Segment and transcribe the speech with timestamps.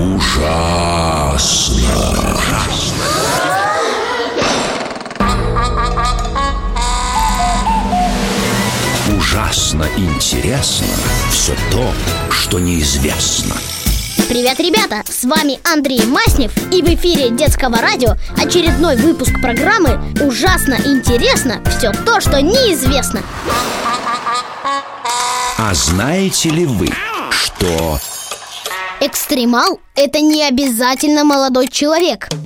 [0.00, 1.76] Ужасно.
[9.14, 10.86] Ужасно интересно
[11.30, 11.92] все то,
[12.30, 13.54] что неизвестно.
[14.30, 15.02] Привет, ребята!
[15.06, 21.92] С вами Андрей Маснев и в эфире детского радио очередной выпуск программы «Ужасно интересно все
[21.92, 23.20] то, что неизвестно».
[25.58, 26.88] А знаете ли вы,
[27.30, 28.00] что...
[29.00, 32.28] Экстремал– это не обязательно молодой человек–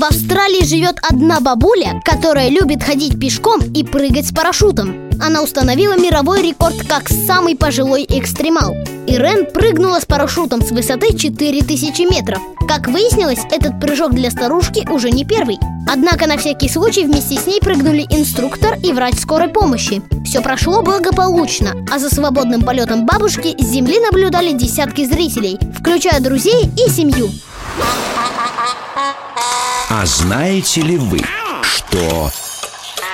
[0.00, 5.10] в Австралии живет одна бабуля, которая любит ходить пешком и прыгать с парашютом.
[5.20, 8.72] Она установила мировой рекорд как самый пожилой экстремал.
[9.06, 12.40] Ирен прыгнула с парашютом с высоты 4000 метров.
[12.66, 15.58] Как выяснилось, этот прыжок для старушки уже не первый.
[15.86, 20.02] Однако на всякий случай вместе с ней прыгнули инструктор и врач скорой помощи.
[20.24, 26.70] Все прошло благополучно, а за свободным полетом бабушки с земли наблюдали десятки зрителей, включая друзей
[26.76, 27.30] и семью.
[29.90, 31.20] А знаете ли вы,
[31.62, 32.30] что...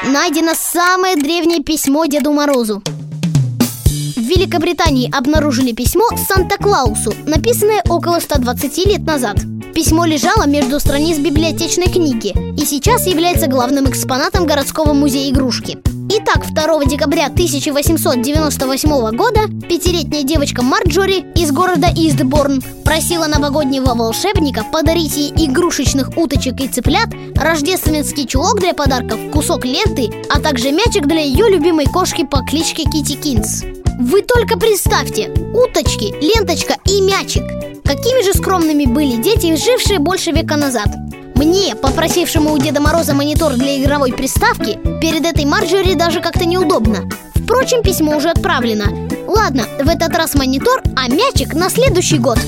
[0.04, 9.00] Найдено самое древнее письмо Деду Морозу В Великобритании обнаружили письмо Санта-Клаусу, написанное около 120 лет
[9.00, 9.38] назад
[9.77, 15.77] Письмо лежало между страниц библиотечной книги и сейчас является главным экспонатом городского музея игрушки
[16.08, 25.14] Итак, 2 декабря 1898 года пятилетняя девочка Марджори из города Истборн просила новогоднего волшебника подарить
[25.14, 31.20] ей игрушечных уточек и цыплят, рождественский чулок для подарков, кусок ленты, а также мячик для
[31.20, 33.62] ее любимой кошки по кличке Кити Кинс.
[34.00, 37.66] Вы только представьте, уточки, ленточка и мячик.
[37.86, 40.88] Какими же скромными были дети, жившие больше века назад–
[41.36, 47.10] мне, попросившему у Деда Мороза монитор для игровой приставки, перед этой Марджори даже как-то неудобно.
[47.34, 49.06] Впрочем, письмо уже отправлено.
[49.26, 52.38] Ладно, в этот раз монитор, а мячик на следующий год.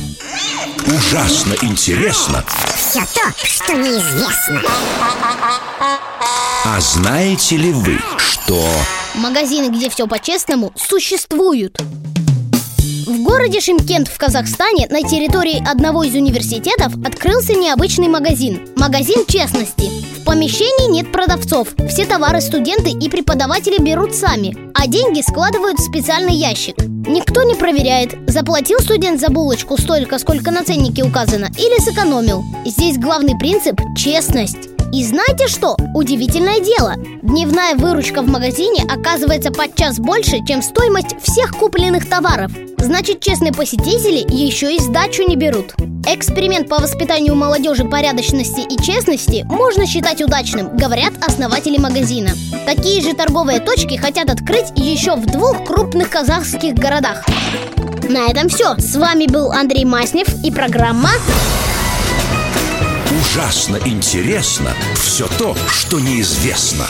[0.86, 2.42] Ужасно интересно.
[2.74, 4.62] Все то, что неизвестно.
[6.64, 8.66] А знаете ли вы, что...
[9.16, 11.78] Магазины, где все по-честному, существуют.
[13.28, 19.90] Городе Шимкент в Казахстане на территории одного из университетов открылся необычный магазин– магазин честности.
[20.18, 25.84] В помещении нет продавцов, все товары студенты и преподаватели берут сами, а деньги складывают в
[25.84, 26.78] специальный ящик.
[26.78, 32.42] Никто не проверяет, заплатил студент за булочку столько, сколько на ценнике указано, или сэкономил.
[32.64, 34.70] Здесь главный принцип– честность.
[34.92, 35.76] И знаете что?
[35.94, 36.94] Удивительное дело.
[37.22, 42.50] Дневная выручка в магазине оказывается подчас больше, чем стоимость всех купленных товаров.
[42.78, 45.74] Значит, честные посетители еще и сдачу не берут.
[46.06, 52.30] Эксперимент по воспитанию молодежи порядочности и честности можно считать удачным, говорят основатели магазина.
[52.64, 57.24] Такие же торговые точки хотят открыть еще в двух крупных казахских городах.
[58.08, 58.74] На этом все.
[58.78, 61.10] С вами был Андрей Маснев и программа
[63.38, 66.88] Ужасно интересно все то, что неизвестно.